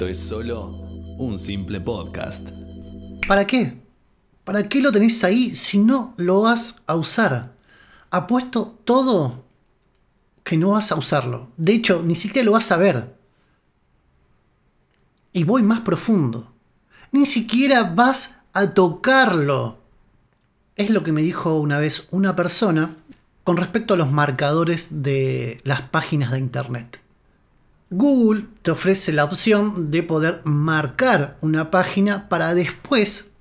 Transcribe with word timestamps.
esto 0.00 0.08
es 0.08 0.18
solo 0.18 0.66
un 1.18 1.38
simple 1.38 1.78
podcast. 1.78 2.48
¿Para 3.28 3.46
qué? 3.46 3.82
¿Para 4.44 4.62
qué 4.62 4.80
lo 4.80 4.90
tenés 4.92 5.22
ahí 5.24 5.54
si 5.54 5.76
no 5.76 6.14
lo 6.16 6.40
vas 6.40 6.80
a 6.86 6.96
usar? 6.96 7.52
Apuesto 8.10 8.78
todo 8.84 9.44
que 10.42 10.56
no 10.56 10.70
vas 10.70 10.90
a 10.90 10.94
usarlo. 10.94 11.50
De 11.58 11.74
hecho, 11.74 12.02
ni 12.02 12.14
siquiera 12.14 12.46
lo 12.46 12.52
vas 12.52 12.72
a 12.72 12.78
ver. 12.78 13.14
Y 15.34 15.44
voy 15.44 15.62
más 15.62 15.80
profundo. 15.80 16.50
Ni 17.12 17.26
siquiera 17.26 17.82
vas 17.82 18.38
a 18.54 18.72
tocarlo. 18.72 19.80
Es 20.76 20.88
lo 20.88 21.02
que 21.02 21.12
me 21.12 21.20
dijo 21.20 21.60
una 21.60 21.78
vez 21.78 22.08
una 22.10 22.34
persona 22.34 22.96
con 23.44 23.58
respecto 23.58 23.92
a 23.92 23.98
los 23.98 24.10
marcadores 24.10 25.02
de 25.02 25.60
las 25.64 25.82
páginas 25.82 26.30
de 26.30 26.38
Internet. 26.38 27.09
Google 27.92 28.46
te 28.62 28.70
ofrece 28.70 29.12
la 29.12 29.24
opción 29.24 29.90
de 29.90 30.04
poder 30.04 30.42
marcar 30.44 31.36
una 31.40 31.72
página 31.72 32.28
para 32.28 32.54
después, 32.54 33.32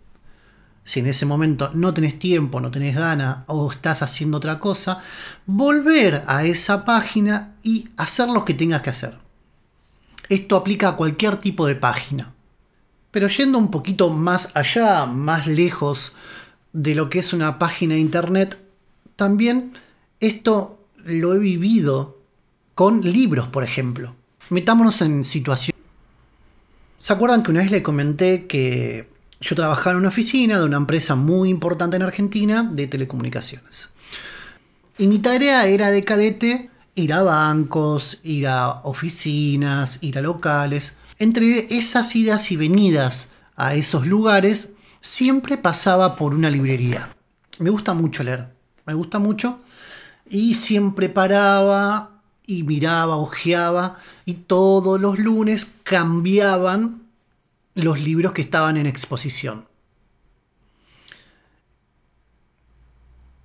si 0.83 1.01
en 1.01 1.05
ese 1.05 1.27
momento 1.27 1.69
no 1.75 1.93
tenés 1.93 2.17
tiempo, 2.17 2.59
no 2.59 2.71
tenés 2.71 2.95
ganas 2.95 3.43
o 3.45 3.71
estás 3.71 4.01
haciendo 4.01 4.37
otra 4.37 4.57
cosa, 4.57 5.03
volver 5.45 6.23
a 6.25 6.45
esa 6.45 6.83
página 6.83 7.57
y 7.61 7.89
hacer 7.95 8.27
lo 8.29 8.43
que 8.43 8.55
tengas 8.55 8.81
que 8.81 8.89
hacer. 8.89 9.19
Esto 10.29 10.55
aplica 10.55 10.89
a 10.89 10.95
cualquier 10.95 11.37
tipo 11.37 11.67
de 11.67 11.75
página. 11.75 12.33
Pero 13.11 13.27
yendo 13.27 13.59
un 13.59 13.69
poquito 13.69 14.09
más 14.09 14.55
allá, 14.55 15.05
más 15.05 15.45
lejos 15.45 16.15
de 16.73 16.95
lo 16.95 17.11
que 17.11 17.19
es 17.19 17.33
una 17.33 17.59
página 17.59 17.93
de 17.93 17.99
internet, 17.99 18.59
también 19.15 19.73
esto 20.19 20.83
lo 21.03 21.35
he 21.35 21.39
vivido 21.39 22.17
con 22.73 23.01
libros, 23.01 23.47
por 23.47 23.63
ejemplo. 23.63 24.15
Metámonos 24.49 25.01
en 25.01 25.23
situación. 25.23 25.77
¿Se 26.97 27.13
acuerdan 27.13 27.43
que 27.43 27.51
una 27.51 27.61
vez 27.61 27.71
le 27.71 27.83
comenté 27.83 28.47
que 28.47 29.07
yo 29.41 29.55
trabajaba 29.55 29.91
en 29.91 29.97
una 29.97 30.09
oficina 30.09 30.59
de 30.59 30.65
una 30.65 30.77
empresa 30.77 31.15
muy 31.15 31.49
importante 31.49 31.95
en 31.95 32.01
Argentina 32.01 32.63
de 32.63 32.87
telecomunicaciones? 32.87 33.89
Y 34.97 35.07
mi 35.07 35.19
tarea 35.19 35.65
era 35.67 35.91
de 35.91 36.03
cadete 36.03 36.69
ir 36.95 37.13
a 37.13 37.23
bancos, 37.23 38.19
ir 38.23 38.47
a 38.47 38.81
oficinas, 38.83 40.03
ir 40.03 40.17
a 40.17 40.21
locales. 40.21 40.97
Entre 41.17 41.77
esas 41.77 42.15
idas 42.15 42.51
y 42.51 42.57
venidas 42.57 43.33
a 43.55 43.75
esos 43.75 44.05
lugares, 44.05 44.73
siempre 44.99 45.57
pasaba 45.57 46.15
por 46.15 46.33
una 46.33 46.49
librería. 46.49 47.09
Me 47.59 47.69
gusta 47.69 47.93
mucho 47.93 48.23
leer, 48.23 48.47
me 48.85 48.93
gusta 48.93 49.19
mucho. 49.19 49.59
Y 50.29 50.55
siempre 50.55 51.09
paraba 51.09 52.18
y 52.49 52.63
miraba, 52.63 53.15
ojeaba, 53.17 53.99
y 54.25 54.33
todos 54.33 54.99
los 54.99 55.19
lunes 55.19 55.75
cambiaban 55.83 57.03
los 57.75 58.01
libros 58.01 58.31
que 58.31 58.41
estaban 58.41 58.75
en 58.75 58.87
exposición. 58.87 59.67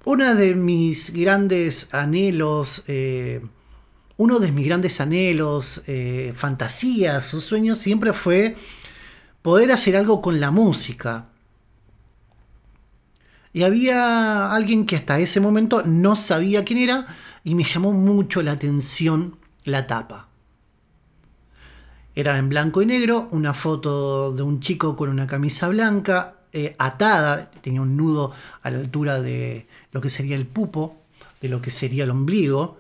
Uno 0.07 0.35
de 0.35 0.55
mis 0.55 1.13
grandes 1.13 1.93
anhelos, 1.93 2.85
eh, 2.87 3.43
uno 4.17 4.39
de 4.39 4.51
mis 4.51 4.65
grandes 4.65 4.99
anhelos, 5.03 5.83
eh, 5.87 6.33
fantasías 6.35 7.35
o 7.35 7.43
sueños 7.43 7.79
siempre 7.79 8.15
fue 8.15 8.57
poder 9.43 9.71
hacer 9.71 9.99
algo 9.99 10.23
con 10.23 10.41
la 10.41 10.51
música. 10.51 11.27
Y 13.53 13.65
había 13.65 14.51
alguien 14.55 14.87
que 14.87 14.97
hasta 14.97 15.19
ese 15.19 15.41
momento 15.41 15.83
no 15.85 16.17
sabía 16.17 16.65
quién 16.65 16.79
era 16.79 17.07
y 17.45 17.55
me 17.55 17.65
llamó 17.65 17.93
mucho 17.93 18.43
la 18.43 18.53
atención 18.53 19.37
la 19.65 19.87
tapa. 19.87 20.29
Era 22.15 22.39
en 22.39 22.49
blanco 22.49 22.81
y 22.81 22.87
negro, 22.87 23.29
una 23.33 23.55
foto 23.55 24.33
de 24.33 24.43
un 24.43 24.61
chico 24.61 24.97
con 24.97 25.11
una 25.11 25.27
camisa 25.27 25.69
blanca, 25.69 26.37
eh, 26.53 26.77
atada, 26.79 27.51
tenía 27.61 27.83
un 27.83 27.97
nudo 27.97 28.33
a 28.63 28.71
la 28.71 28.79
altura 28.79 29.21
de 29.21 29.67
lo 29.93 30.01
que 30.01 30.11
sería 30.11 30.37
el 30.37 30.47
pupo, 30.47 31.03
de 31.41 31.49
lo 31.49 31.61
que 31.61 31.71
sería 31.71 32.05
el 32.05 32.11
ombligo, 32.11 32.79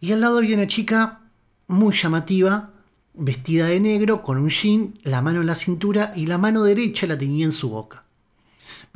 y 0.00 0.12
al 0.12 0.20
lado 0.20 0.38
había 0.38 0.56
una 0.56 0.68
chica 0.68 1.20
muy 1.66 1.96
llamativa, 1.96 2.70
vestida 3.14 3.66
de 3.66 3.80
negro, 3.80 4.22
con 4.22 4.38
un 4.38 4.50
jean, 4.50 4.98
la 5.02 5.20
mano 5.20 5.40
en 5.40 5.48
la 5.48 5.56
cintura 5.56 6.12
y 6.14 6.26
la 6.26 6.38
mano 6.38 6.62
derecha 6.62 7.06
la 7.06 7.18
tenía 7.18 7.44
en 7.44 7.52
su 7.52 7.70
boca. 7.70 8.05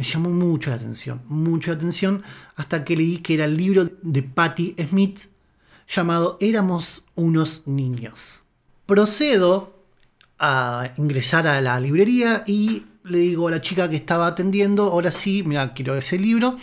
Me 0.00 0.06
llamó 0.06 0.30
mucho 0.30 0.70
la 0.70 0.76
atención, 0.76 1.20
mucho 1.28 1.72
la 1.72 1.76
atención, 1.76 2.22
hasta 2.56 2.84
que 2.86 2.96
leí 2.96 3.18
que 3.18 3.34
era 3.34 3.44
el 3.44 3.54
libro 3.54 3.84
de 4.00 4.22
Patti 4.22 4.74
Smith 4.88 5.26
llamado 5.94 6.38
Éramos 6.40 7.04
unos 7.16 7.66
niños. 7.66 8.44
Procedo 8.86 9.74
a 10.38 10.90
ingresar 10.96 11.46
a 11.46 11.60
la 11.60 11.78
librería 11.78 12.44
y 12.46 12.86
le 13.04 13.18
digo 13.18 13.48
a 13.48 13.50
la 13.50 13.60
chica 13.60 13.90
que 13.90 13.96
estaba 13.96 14.28
atendiendo, 14.28 14.84
ahora 14.84 15.10
sí, 15.10 15.42
mira, 15.42 15.74
quiero 15.74 15.94
ese 15.94 16.18
libro. 16.18 16.56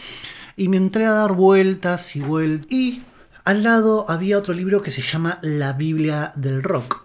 Y 0.55 0.67
me 0.67 0.77
entré 0.77 1.05
a 1.05 1.11
dar 1.11 1.33
vueltas 1.33 2.15
y 2.15 2.21
vueltas. 2.21 2.71
Y 2.71 3.03
al 3.43 3.61
lado 3.61 4.09
había 4.09 4.39
otro 4.39 4.55
libro 4.55 4.81
que 4.81 4.89
se 4.89 5.03
llama 5.03 5.37
La 5.43 5.73
Biblia 5.73 6.31
del 6.35 6.63
Rock, 6.63 7.03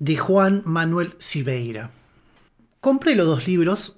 de 0.00 0.16
Juan 0.16 0.62
Manuel 0.64 1.14
Sibeira. 1.18 1.92
Compré 2.80 3.14
los 3.14 3.28
dos 3.28 3.46
libros, 3.46 3.97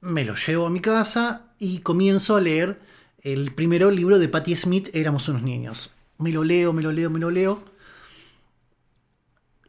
me 0.00 0.24
los 0.24 0.46
llevo 0.46 0.66
a 0.66 0.70
mi 0.70 0.80
casa 0.80 1.52
y 1.58 1.80
comienzo 1.80 2.36
a 2.36 2.40
leer 2.40 2.80
el 3.22 3.52
primero 3.52 3.90
libro 3.90 4.18
de 4.18 4.28
Patti 4.28 4.56
Smith, 4.56 4.88
Éramos 4.94 5.28
unos 5.28 5.42
niños. 5.42 5.92
Me 6.18 6.30
lo 6.30 6.44
leo, 6.44 6.72
me 6.72 6.82
lo 6.82 6.92
leo, 6.92 7.10
me 7.10 7.18
lo 7.18 7.30
leo. 7.30 7.64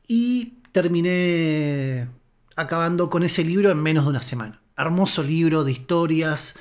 Y 0.07 0.59
terminé 0.71 2.07
acabando 2.55 3.09
con 3.09 3.23
ese 3.23 3.43
libro 3.43 3.71
en 3.71 3.81
menos 3.81 4.05
de 4.05 4.09
una 4.11 4.21
semana. 4.21 4.61
Hermoso 4.77 5.23
libro 5.23 5.63
de 5.63 5.71
historias, 5.71 6.55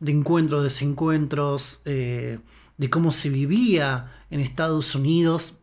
de 0.00 0.12
encuentros, 0.12 0.62
desencuentros, 0.62 1.82
eh, 1.84 2.38
de 2.78 2.90
cómo 2.90 3.12
se 3.12 3.28
vivía 3.28 4.10
en 4.30 4.40
Estados 4.40 4.94
Unidos 4.94 5.59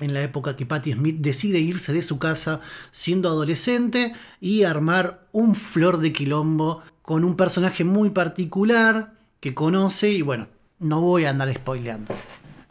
en 0.00 0.14
la 0.14 0.22
época 0.22 0.56
que 0.56 0.66
Patti 0.66 0.92
Smith 0.92 1.16
decide 1.20 1.60
irse 1.60 1.92
de 1.92 2.02
su 2.02 2.18
casa 2.18 2.60
siendo 2.90 3.28
adolescente 3.28 4.12
y 4.40 4.64
armar 4.64 5.26
un 5.32 5.54
flor 5.54 5.98
de 5.98 6.12
quilombo 6.12 6.82
con 7.02 7.24
un 7.24 7.36
personaje 7.36 7.84
muy 7.84 8.10
particular 8.10 9.14
que 9.40 9.54
conoce 9.54 10.10
y 10.10 10.22
bueno, 10.22 10.48
no 10.78 11.00
voy 11.00 11.24
a 11.24 11.30
andar 11.30 11.54
spoileando. 11.54 12.14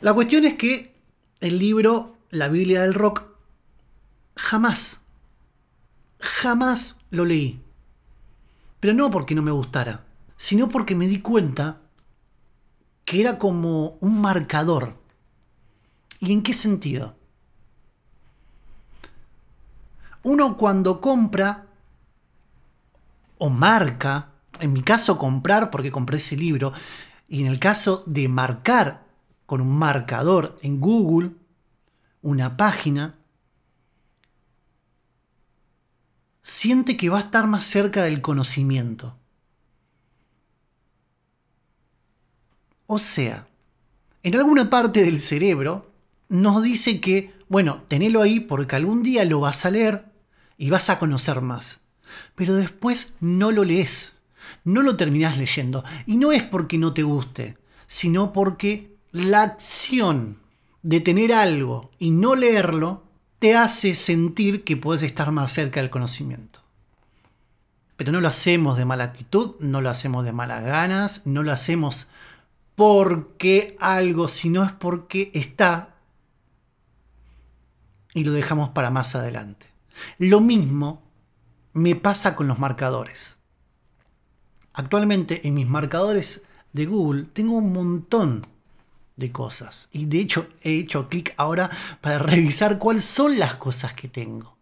La 0.02 0.14
cuestión 0.14 0.46
es 0.46 0.56
que 0.56 0.96
el 1.40 1.60
libro 1.60 2.18
La 2.30 2.48
Biblia 2.48 2.82
del 2.82 2.94
Rock 2.94 3.24
jamás 4.36 5.04
jamás 6.20 7.00
lo 7.10 7.26
leí. 7.26 7.62
Pero 8.80 8.94
no 8.94 9.10
porque 9.10 9.36
no 9.36 9.42
me 9.42 9.52
gustara, 9.52 10.06
sino 10.38 10.70
porque 10.70 10.96
me 10.96 11.08
di 11.08 11.22
cuenta 11.22 11.82
que 13.06 13.22
era 13.22 13.40
como 13.40 13.98
un 14.02 14.22
marcador. 14.22 14.98
¿Y 16.20 16.32
en 16.32 16.44
qué 16.44 16.54
sentido? 16.54 17.16
Uno 20.24 20.58
cuando 20.58 21.00
compra 21.00 21.68
o 23.38 23.50
marca, 23.50 24.32
en 24.60 24.74
mi 24.74 24.84
caso 24.84 25.18
comprar 25.18 25.72
porque 25.72 25.92
compré 25.92 26.18
ese 26.18 26.36
libro, 26.36 26.74
y 27.28 27.42
en 27.42 27.48
el 27.48 27.60
caso 27.60 28.04
de 28.06 28.28
marcar 28.28 29.06
con 29.46 29.62
un 29.62 29.78
marcador 29.78 30.60
en 30.62 30.80
Google 30.80 31.32
una 32.22 32.58
página, 32.58 33.16
siente 36.42 36.98
que 36.98 37.10
va 37.10 37.20
a 37.20 37.22
estar 37.22 37.48
más 37.48 37.66
cerca 37.66 38.04
del 38.04 38.22
conocimiento. 38.22 39.16
O 42.88 42.98
sea, 43.00 43.48
en 44.24 44.36
alguna 44.36 44.70
parte 44.70 45.04
del 45.06 45.20
cerebro 45.20 45.92
nos 46.28 46.62
dice 46.64 47.00
que, 47.00 47.34
bueno, 47.48 47.84
tenelo 47.88 48.22
ahí 48.22 48.40
porque 48.40 48.76
algún 48.76 49.04
día 49.04 49.24
lo 49.26 49.40
vas 49.40 49.66
a 49.66 49.72
leer 49.72 50.09
y 50.60 50.70
vas 50.70 50.92
a 50.92 51.00
conocer 51.00 51.42
más. 51.42 51.82
Pero 52.36 52.54
después 52.54 53.16
no 53.22 53.52
lo 53.52 53.64
lees, 53.64 54.14
no 54.64 54.84
lo 54.84 54.98
terminás 54.98 55.38
leyendo. 55.38 55.84
Y 56.06 56.18
no 56.18 56.32
es 56.32 56.44
porque 56.44 56.78
no 56.78 56.94
te 56.94 57.02
guste, 57.02 57.58
sino 57.88 58.34
porque 58.34 58.96
la 59.12 59.42
acción 59.42 60.38
de 60.84 61.00
tener 61.00 61.34
algo 61.34 61.90
y 61.98 62.12
no 62.12 62.36
leerlo 62.36 63.04
te 63.40 63.56
hace 63.56 63.96
sentir 63.96 64.66
que 64.66 64.78
puedes 64.78 65.02
estar 65.02 65.32
más 65.32 65.54
cerca 65.54 65.80
del 65.80 65.90
conocimiento. 65.90 66.60
Pero 67.96 68.12
no 68.12 68.22
lo 68.22 68.28
hacemos 68.28 68.78
de 68.78 68.86
mala 68.86 69.06
actitud, 69.06 69.56
no 69.60 69.82
lo 69.82 69.90
hacemos 69.90 70.26
de 70.26 70.34
malas 70.34 70.64
ganas, 70.64 71.26
no 71.26 71.42
lo 71.42 71.54
hacemos 71.54 72.10
porque 72.76 73.78
algo, 73.80 74.28
sino 74.28 74.64
es 74.64 74.74
porque 74.74 75.32
está 75.34 75.96
y 78.14 78.26
lo 78.26 78.34
dejamos 78.34 78.70
para 78.70 78.90
más 78.90 79.16
adelante. 79.16 79.69
Lo 80.18 80.40
mismo 80.40 81.02
me 81.74 81.96
pasa 81.96 82.36
con 82.36 82.48
los 82.48 82.60
marcadores. 82.60 83.40
Actualmente 84.74 85.48
en 85.48 85.56
mis 85.56 85.68
marcadores 85.68 86.44
de 86.74 86.86
Google 86.86 87.26
tengo 87.34 87.54
un 87.54 87.74
montón 87.74 88.46
de 89.16 89.32
cosas. 89.32 89.90
Y 89.92 90.06
de 90.06 90.20
hecho 90.20 90.48
he 90.64 90.80
hecho 90.80 91.10
clic 91.10 91.34
ahora 91.38 91.70
para 92.02 92.20
revisar 92.20 92.80
cuáles 92.80 93.04
son 93.04 93.38
las 93.38 93.56
cosas 93.56 93.94
que 93.94 94.08
tengo. 94.08 94.58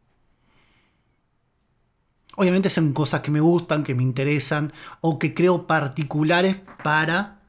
Obviamente 2.36 2.70
son 2.70 2.94
cosas 2.94 3.22
que 3.22 3.32
me 3.32 3.40
gustan, 3.40 3.84
que 3.84 3.96
me 3.96 4.04
interesan 4.04 4.72
o 5.02 5.18
que 5.18 5.34
creo 5.34 5.66
particulares 5.66 6.58
para 6.84 7.42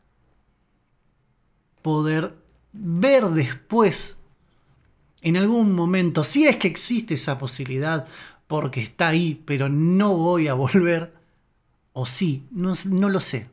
poder 1.83 2.35
ver 2.73 3.27
después, 3.27 4.23
en 5.21 5.37
algún 5.37 5.75
momento, 5.75 6.25
si 6.25 6.47
es 6.47 6.57
que 6.57 6.69
existe 6.69 7.15
esa 7.15 7.39
posibilidad, 7.39 8.07
porque 8.47 8.81
está 8.81 9.09
ahí, 9.09 9.43
pero 9.45 9.69
no 9.69 10.17
voy 10.17 10.49
a 10.49 10.55
volver, 10.55 11.15
o 11.93 12.07
sí, 12.07 12.47
no, 12.51 12.75
no 12.87 13.09
lo 13.09 13.21
sé. 13.21 13.51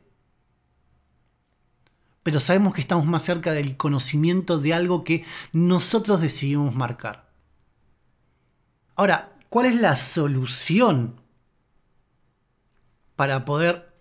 Pero 2.22 2.40
sabemos 2.40 2.74
que 2.74 2.80
estamos 2.80 3.06
más 3.06 3.22
cerca 3.22 3.52
del 3.52 3.76
conocimiento 3.76 4.58
de 4.58 4.74
algo 4.74 5.04
que 5.04 5.24
nosotros 5.52 6.20
decidimos 6.20 6.74
marcar. 6.74 7.30
Ahora, 8.96 9.34
¿cuál 9.48 9.66
es 9.66 9.76
la 9.76 9.94
solución 9.94 11.20
para 13.14 13.44
poder 13.44 13.94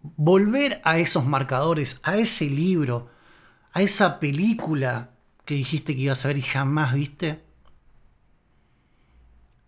volver 0.00 0.80
a 0.84 0.98
esos 0.98 1.26
marcadores, 1.26 2.00
a 2.02 2.16
ese 2.16 2.46
libro, 2.46 3.10
a 3.72 3.82
esa 3.82 4.20
película 4.20 5.15
que 5.46 5.54
dijiste 5.54 5.94
que 5.94 6.02
ibas 6.02 6.24
a 6.24 6.28
ver 6.28 6.38
y 6.38 6.42
jamás 6.42 6.92
viste? 6.92 7.42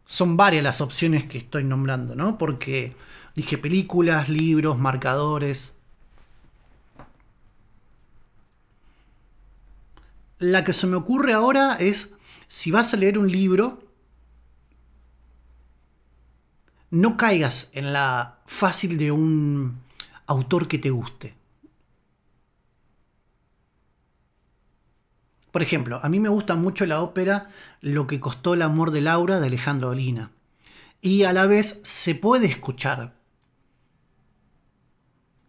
Son 0.05 0.37
varias 0.37 0.65
las 0.65 0.81
opciones 0.81 1.25
que 1.25 1.39
estoy 1.39 1.65
nombrando, 1.65 2.15
¿no? 2.15 2.37
Porque 2.37 2.97
dije 3.35 3.57
películas, 3.59 4.29
libros, 4.29 4.79
marcadores. 4.79 5.79
La 10.39 10.65
que 10.65 10.73
se 10.73 10.87
me 10.87 10.97
ocurre 10.97 11.33
ahora 11.33 11.77
es, 11.77 12.13
si 12.49 12.71
vas 12.71 12.93
a 12.93 12.97
leer 12.97 13.19
un 13.19 13.31
libro, 13.31 13.85
no 16.91 17.17
caigas 17.17 17.71
en 17.75 17.93
la 17.93 18.39
fácil 18.47 18.99
de 18.99 19.13
un 19.13 19.81
autor 20.27 20.67
que 20.67 20.79
te 20.79 20.91
guste. 20.91 21.35
Por 25.59 25.65
ejemplo, 25.65 25.99
a 26.01 26.09
mí 26.09 26.21
me 26.21 26.29
gusta 26.29 26.55
mucho 26.55 26.87
la 26.87 27.03
ópera 27.03 27.51
Lo 27.81 28.07
que 28.07 28.21
costó 28.21 28.55
el 28.55 28.63
amor 28.63 28.93
de 28.93 29.01
Laura 29.01 29.41
de 29.41 29.49
Alejandro 29.49 29.89
Olina. 29.89 30.31
Y 31.03 31.25
a 31.25 31.33
la 31.33 31.47
vez 31.47 31.81
se 31.83 32.15
puede 32.15 32.47
escuchar. 32.47 33.17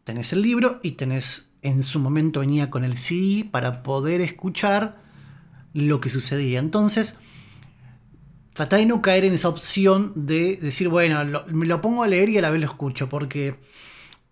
Tenés 0.06 0.34
el 0.34 0.42
libro 0.42 0.80
y 0.82 0.94
tenés, 0.94 1.52
en 1.62 1.84
su 1.84 2.00
momento 2.00 2.40
venía 2.40 2.72
con 2.72 2.84
el 2.84 2.98
CD 2.98 3.48
para 3.48 3.84
poder 3.84 4.22
escuchar 4.22 4.98
lo 5.76 6.02
que 6.02 6.10
sucedía. 6.10 6.58
Entonces, 6.58 7.20
trata 8.56 8.78
de 8.78 8.88
no 8.88 9.04
caer 9.04 9.26
en 9.26 9.34
esa 9.34 9.50
opción 9.50 10.12
de 10.16 10.56
decir, 10.56 10.90
bueno, 10.90 11.20
me 11.50 11.68
lo 11.68 11.82
pongo 11.82 12.02
a 12.02 12.08
leer 12.08 12.30
y 12.30 12.40
a 12.40 12.42
la 12.42 12.50
vez 12.50 12.62
lo 12.62 12.66
escucho, 12.66 13.10
porque 13.10 13.60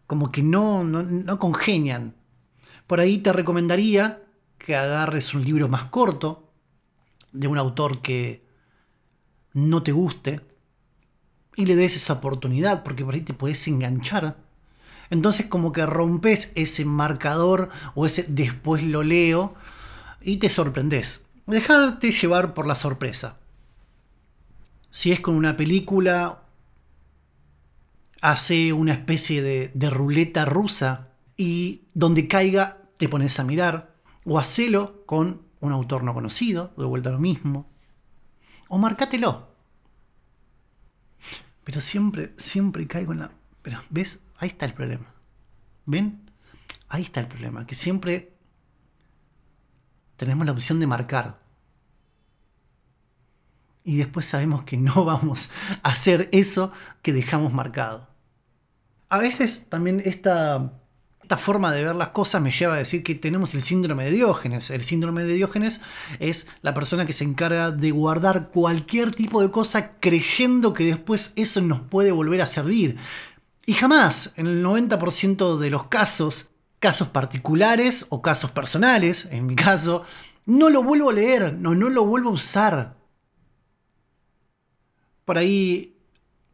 como 0.07 0.31
que 0.31 0.41
no, 0.41 0.83
no, 0.83 1.03
no 1.03 1.37
congenian. 1.37 2.15
Por 2.87 2.99
ahí 2.99 3.19
te 3.19 3.31
recomendaría 3.31 4.23
que 4.67 4.75
agarres 4.75 5.33
un 5.33 5.45
libro 5.45 5.69
más 5.69 5.85
corto, 5.85 6.51
de 7.31 7.47
un 7.47 7.57
autor 7.57 8.01
que 8.01 8.45
no 9.53 9.81
te 9.81 9.93
guste, 9.93 10.41
y 11.55 11.65
le 11.65 11.77
des 11.77 11.95
esa 11.95 12.11
oportunidad, 12.11 12.83
porque 12.83 13.05
por 13.05 13.13
ahí 13.13 13.21
te 13.21 13.33
puedes 13.33 13.65
enganchar. 13.69 14.35
Entonces 15.09 15.45
como 15.45 15.71
que 15.71 15.85
rompes 15.85 16.51
ese 16.55 16.83
marcador 16.83 17.69
o 17.95 18.05
ese 18.05 18.25
después 18.27 18.83
lo 18.83 19.03
leo 19.03 19.55
y 20.19 20.35
te 20.35 20.49
sorprendes. 20.49 21.27
Dejarte 21.45 22.11
llevar 22.11 22.53
por 22.53 22.67
la 22.67 22.75
sorpresa. 22.75 23.39
Si 24.89 25.13
es 25.13 25.21
con 25.21 25.35
una 25.35 25.55
película, 25.55 26.41
hace 28.19 28.73
una 28.73 28.91
especie 28.91 29.41
de, 29.41 29.71
de 29.73 29.89
ruleta 29.89 30.43
rusa 30.43 31.07
y 31.37 31.83
donde 31.93 32.27
caiga 32.27 32.79
te 32.97 33.07
pones 33.07 33.39
a 33.39 33.45
mirar 33.45 33.96
o 34.27 34.37
hacelo 34.37 35.05
con 35.05 35.41
un 35.61 35.71
autor 35.71 36.03
no 36.03 36.13
conocido, 36.13 36.73
de 36.77 36.83
vuelta 36.83 37.09
lo 37.09 37.17
mismo. 37.17 37.69
O 38.67 38.77
marcátelo. 38.77 39.47
Pero 41.63 41.79
siempre, 41.79 42.33
siempre 42.35 42.85
caigo 42.87 43.13
en 43.13 43.19
la... 43.19 43.31
Pero, 43.61 43.81
¿ves? 43.89 44.21
Ahí 44.37 44.49
está 44.49 44.65
el 44.65 44.73
problema. 44.73 45.13
¿Ven? 45.85 46.29
Ahí 46.89 47.03
está 47.03 47.21
el 47.21 47.27
problema. 47.27 47.65
Que 47.65 47.75
siempre 47.75 48.33
tenemos 50.17 50.45
la 50.45 50.51
opción 50.51 50.81
de 50.81 50.87
marcar. 50.87 51.39
Y 53.85 53.95
después 53.95 54.25
sabemos 54.25 54.63
que 54.63 54.75
no 54.75 55.05
vamos 55.05 55.51
a 55.83 55.89
hacer 55.89 56.27
eso 56.33 56.73
que 57.01 57.13
dejamos 57.13 57.53
marcado. 57.53 58.09
A 59.07 59.19
veces 59.19 59.69
también 59.69 60.01
esta 60.03 60.73
esta 61.27 61.35
forma 61.35 61.73
de 61.73 61.83
ver 61.83 61.93
las 61.97 62.07
cosas 62.09 62.41
me 62.41 62.53
lleva 62.53 62.75
a 62.75 62.77
decir 62.77 63.03
que 63.03 63.13
tenemos 63.13 63.53
el 63.53 63.61
síndrome 63.61 64.05
de 64.05 64.11
Diógenes. 64.11 64.69
El 64.69 64.85
síndrome 64.85 65.25
de 65.25 65.33
Diógenes 65.33 65.81
es 66.19 66.47
la 66.61 66.73
persona 66.73 67.05
que 67.05 67.11
se 67.11 67.25
encarga 67.25 67.71
de 67.71 67.91
guardar 67.91 68.47
cualquier 68.47 69.13
tipo 69.13 69.41
de 69.41 69.51
cosa 69.51 69.99
creyendo 69.99 70.71
que 70.71 70.85
después 70.85 71.33
eso 71.35 71.59
nos 71.59 71.81
puede 71.81 72.13
volver 72.13 72.41
a 72.41 72.45
servir. 72.45 72.95
Y 73.65 73.73
jamás, 73.73 74.35
en 74.37 74.47
el 74.47 74.63
90% 74.63 75.57
de 75.57 75.69
los 75.69 75.87
casos, 75.87 76.51
casos 76.79 77.09
particulares 77.09 78.05
o 78.07 78.21
casos 78.21 78.51
personales, 78.51 79.27
en 79.29 79.47
mi 79.47 79.55
caso, 79.55 80.05
no 80.45 80.69
lo 80.69 80.81
vuelvo 80.81 81.09
a 81.09 81.13
leer, 81.13 81.55
no, 81.55 81.75
no 81.75 81.89
lo 81.89 82.05
vuelvo 82.05 82.29
a 82.29 82.33
usar. 82.33 82.95
Por 85.25 85.37
ahí 85.37 85.96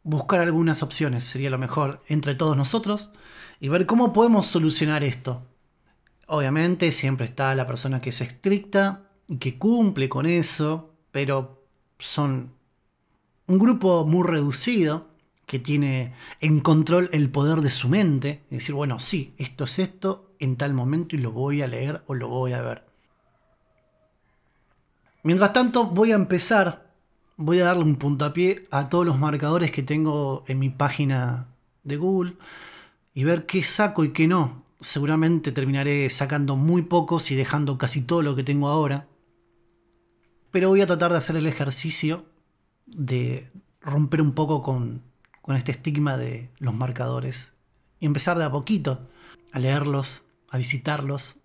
buscar 0.03 0.41
algunas 0.41 0.83
opciones 0.83 1.23
sería 1.23 1.49
lo 1.49 1.57
mejor 1.57 2.03
entre 2.07 2.35
todos 2.35 2.57
nosotros 2.57 3.11
y 3.59 3.69
ver 3.69 3.85
cómo 3.85 4.13
podemos 4.13 4.45
solucionar 4.47 5.03
esto. 5.03 5.43
Obviamente 6.27 6.91
siempre 6.91 7.25
está 7.25 7.55
la 7.55 7.67
persona 7.67 8.01
que 8.01 8.09
es 8.09 8.21
estricta 8.21 9.09
y 9.27 9.37
que 9.37 9.57
cumple 9.57 10.09
con 10.09 10.25
eso, 10.25 10.93
pero 11.11 11.63
son 11.99 12.53
un 13.47 13.59
grupo 13.59 14.05
muy 14.05 14.27
reducido 14.27 15.07
que 15.45 15.59
tiene 15.59 16.13
en 16.39 16.59
control 16.59 17.09
el 17.11 17.29
poder 17.29 17.61
de 17.61 17.71
su 17.71 17.89
mente 17.89 18.43
y 18.49 18.55
decir, 18.55 18.75
bueno, 18.75 18.99
sí, 18.99 19.33
esto 19.37 19.65
es 19.65 19.79
esto 19.79 20.31
en 20.39 20.55
tal 20.55 20.73
momento 20.73 21.15
y 21.15 21.19
lo 21.19 21.31
voy 21.31 21.61
a 21.61 21.67
leer 21.67 22.01
o 22.07 22.15
lo 22.15 22.27
voy 22.27 22.53
a 22.53 22.61
ver. 22.61 22.83
Mientras 25.23 25.53
tanto, 25.53 25.85
voy 25.85 26.11
a 26.11 26.15
empezar, 26.15 26.82
voy 27.37 27.59
a 27.59 27.65
darle 27.65 27.83
un 27.83 27.95
puntapié 27.95 28.67
a 28.71 28.89
todos 28.89 29.05
los 29.05 29.17
marcadores 29.17 29.71
que 29.71 29.83
tengo 29.83 30.43
en 30.47 30.59
mi 30.59 30.69
página 30.69 31.47
de 31.83 31.97
Google 31.97 32.35
y 33.13 33.23
ver 33.23 33.45
qué 33.45 33.63
saco 33.63 34.03
y 34.03 34.11
qué 34.11 34.27
no. 34.27 34.63
Seguramente 34.79 35.51
terminaré 35.51 36.09
sacando 36.09 36.55
muy 36.55 36.83
pocos 36.83 37.31
y 37.31 37.35
dejando 37.35 37.77
casi 37.77 38.01
todo 38.01 38.21
lo 38.21 38.35
que 38.35 38.43
tengo 38.43 38.67
ahora. 38.67 39.07
Pero 40.51 40.69
voy 40.69 40.81
a 40.81 40.85
tratar 40.85 41.11
de 41.11 41.17
hacer 41.17 41.35
el 41.35 41.47
ejercicio 41.47 42.25
de 42.85 43.49
romper 43.81 44.21
un 44.21 44.33
poco 44.33 44.61
con, 44.61 45.01
con 45.41 45.55
este 45.55 45.71
estigma 45.71 46.17
de 46.17 46.49
los 46.59 46.73
marcadores 46.73 47.53
y 47.99 48.05
empezar 48.05 48.37
de 48.37 48.45
a 48.45 48.51
poquito 48.51 49.09
a 49.51 49.59
leerlos, 49.59 50.25
a 50.49 50.57
visitarlos, 50.57 51.39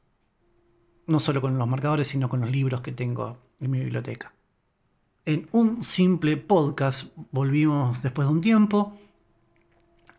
no 1.06 1.20
solo 1.20 1.40
con 1.40 1.56
los 1.56 1.68
marcadores, 1.68 2.08
sino 2.08 2.28
con 2.28 2.40
los 2.40 2.50
libros 2.50 2.80
que 2.80 2.92
tengo 2.92 3.38
en 3.60 3.70
mi 3.70 3.78
biblioteca. 3.78 4.32
En 5.28 5.46
un 5.52 5.82
simple 5.82 6.38
podcast 6.38 7.12
volvimos 7.32 8.02
después 8.02 8.26
de 8.26 8.32
un 8.32 8.40
tiempo 8.40 8.98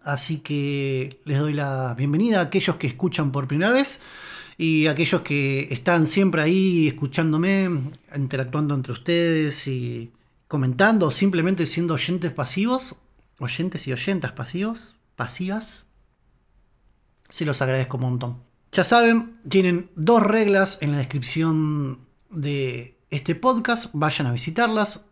Así 0.04 0.42
que 0.42 1.20
les 1.26 1.40
doy 1.40 1.54
la 1.54 1.96
bienvenida 1.98 2.42
a 2.42 2.44
aquellos 2.44 2.76
que 2.76 2.86
escuchan 2.86 3.32
por 3.32 3.48
primera 3.48 3.72
vez 3.72 4.04
y 4.56 4.86
a 4.86 4.92
aquellos 4.92 5.22
que 5.22 5.68
están 5.72 6.06
siempre 6.06 6.44
ahí 6.44 6.88
escuchándome, 6.88 7.90
interactuando 8.16 8.76
entre 8.76 8.94
ustedes 8.94 9.68
y 9.68 10.12
comentando 10.48 11.08
o 11.08 11.12
simplemente 11.12 11.66
siendo 11.66 11.96
oyentes 11.96 12.32
pasivos, 12.32 12.98
oyentes 13.40 13.88
y 13.88 13.94
oyentas 13.94 14.34
pasivos, 14.34 14.96
pasivas. 15.16 15.88
Se 17.30 17.46
los 17.46 17.64
agradezco 17.64 17.98
un 17.98 18.04
montón. 18.04 18.44
Ya 18.74 18.84
saben, 18.84 19.40
tienen 19.50 19.90
dos 19.96 20.22
reglas 20.22 20.78
en 20.84 20.92
la 20.92 21.00
descripción 21.00 22.02
de 22.30 22.99
este 23.10 23.36
podcast, 23.36 23.92
vayan 23.94 24.28
a 24.28 24.32
visitarlas 24.32 25.06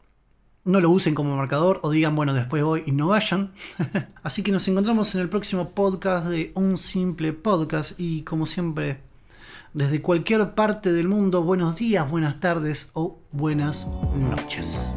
no 0.67 0.81
lo 0.81 0.89
usen 0.89 1.15
como 1.15 1.35
marcador 1.35 1.79
o 1.81 1.89
digan, 1.91 2.15
bueno, 2.15 2.33
después 2.33 2.61
voy 2.61 2.83
y 2.85 2.91
no 2.91 3.07
vayan. 3.07 3.53
Así 4.23 4.43
que 4.43 4.51
nos 4.51 4.67
encontramos 4.67 5.15
en 5.15 5.21
el 5.21 5.29
próximo 5.29 5.71
podcast 5.71 6.27
de 6.27 6.51
Un 6.55 6.77
Simple 6.77 7.31
Podcast 7.33 7.97
y 7.97 8.23
como 8.23 8.45
siempre, 8.45 8.99
desde 9.73 10.01
cualquier 10.01 10.53
parte 10.55 10.91
del 10.91 11.07
mundo, 11.07 11.41
buenos 11.41 11.77
días, 11.77 12.09
buenas 12.09 12.41
tardes 12.41 12.91
o 12.93 13.17
buenas 13.31 13.87
noches. 14.13 14.93